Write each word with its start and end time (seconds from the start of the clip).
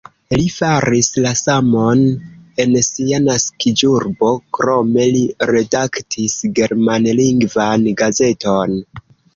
Li 0.39 0.45
faris 0.51 1.09
la 1.25 1.33
samon 1.41 2.01
en 2.65 2.73
sia 2.87 3.21
naskiĝurbo, 3.27 4.33
krome 4.59 5.07
li 5.19 5.25
redaktis 5.55 6.39
germanlingvan 6.63 7.91
gazeton. 8.05 8.79